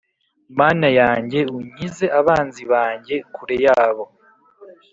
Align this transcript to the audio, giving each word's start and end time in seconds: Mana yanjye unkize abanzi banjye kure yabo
Mana 0.59 0.87
yanjye 0.99 1.39
unkize 1.57 2.05
abanzi 2.19 2.61
banjye 2.71 3.15
kure 3.35 3.55
yabo 3.65 4.05